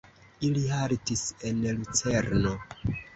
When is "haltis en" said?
0.75-1.59